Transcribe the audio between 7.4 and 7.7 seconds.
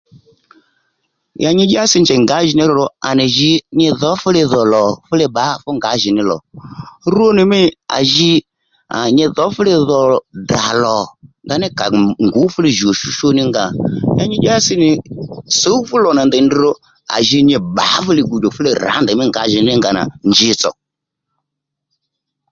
mî